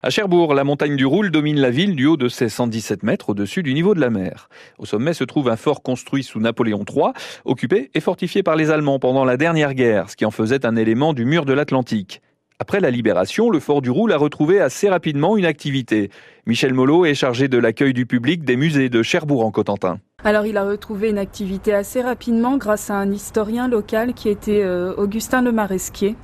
[0.00, 3.30] À Cherbourg, la montagne du Roule domine la ville du haut de ses 117 mètres
[3.30, 4.48] au-dessus du niveau de la mer.
[4.78, 7.06] Au sommet se trouve un fort construit sous Napoléon III,
[7.44, 10.76] occupé et fortifié par les Allemands pendant la dernière guerre, ce qui en faisait un
[10.76, 12.22] élément du mur de l'Atlantique.
[12.60, 16.12] Après la libération, le fort du Roule a retrouvé assez rapidement une activité.
[16.46, 19.98] Michel Molot est chargé de l'accueil du public des musées de Cherbourg en Cotentin.
[20.22, 24.62] Alors il a retrouvé une activité assez rapidement grâce à un historien local qui était
[24.62, 26.14] euh, Augustin Le Maresquier.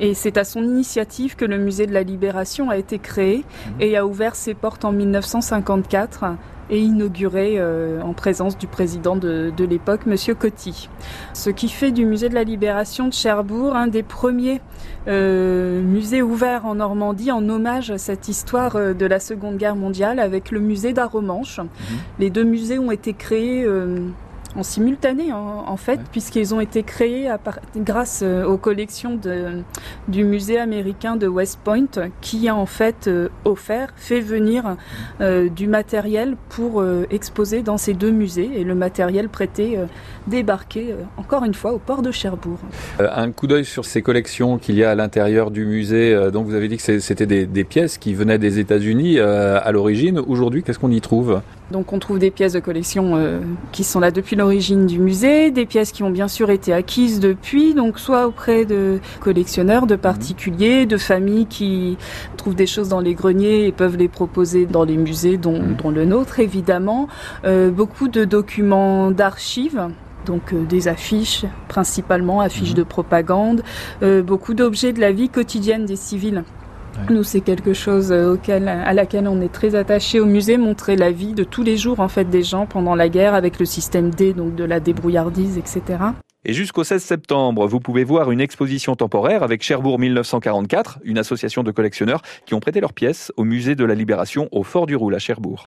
[0.00, 3.80] Et c'est à son initiative que le musée de la Libération a été créé mhm.
[3.80, 6.36] et a ouvert ses portes en 1954
[6.70, 10.88] et inauguré euh, en présence du président de, l'époque, Monsieur Coty.
[11.32, 14.60] Ce qui fait du musée de la Libération de Cherbourg un des premiers
[15.06, 19.76] euh, musées ouverts en Normandie en hommage à cette histoire euh, de la Seconde Guerre
[19.76, 21.58] mondiale avec le musée d'Aromanche.
[21.58, 21.66] Mhm.
[22.18, 23.66] Les deux musées ont été créés
[24.56, 27.28] en simultané en, fait, puisqu'ils ont été créés
[27.76, 29.62] grâce euh, aux collections de,
[30.08, 34.76] du musée américain de West Point, qui a en fait euh, offert, fait venir
[35.20, 39.78] euh, du matériel pour exposer dans ces deux musées, et le matériel prêté
[40.26, 42.58] débarqué encore une fois au port de Cherbourg.
[42.98, 46.30] un coup d'œil sur ces collections qu'il y a à l'intérieur du musée.
[46.32, 50.18] donc vous avez dit que c'était des, des, pièces qui venaient des États-Unis à l'origine.
[50.18, 51.40] Aujourd'hui, qu'est-ce qu'on y trouve?
[51.70, 53.18] Donc on trouve des pièces de collection
[53.72, 57.20] qui sont là depuis l'origine du musée, des pièces qui ont bien sûr été acquises
[57.20, 61.96] depuis, donc soit auprès de collectionneurs, de particuliers, de familles qui
[62.36, 65.90] trouvent des choses dans les greniers et peuvent les proposer dans les musées, dont, mmh.
[65.94, 67.08] le nôtre évidemment.
[67.44, 69.88] Euh, beaucoup de documents d'archives
[70.26, 72.76] donc euh, des affiches, principalement affiches mmh.
[72.76, 73.62] de propagande,
[74.02, 76.44] euh, beaucoup d'objets de la vie quotidienne des civils.
[77.10, 80.96] Nous, c'est quelque chose euh, auquel, à laquelle on est très attaché au musée, montrer
[80.96, 83.66] la vie de tous les jours en fait des gens pendant la guerre avec le
[83.66, 85.98] système D, donc de la débrouillardise, etc.
[86.46, 91.62] Et jusqu'au 16 septembre, vous pouvez voir une exposition temporaire avec Cherbourg 1944, une association
[91.62, 94.94] de collectionneurs qui ont prêté leurs pièces au musée de la Libération au Fort du
[94.94, 95.62] Roule à Cherbourg.